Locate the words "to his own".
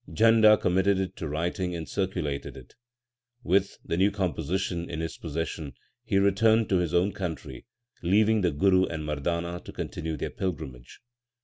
6.69-7.11